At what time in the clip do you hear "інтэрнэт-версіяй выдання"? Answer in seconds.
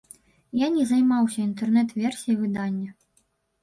1.51-2.89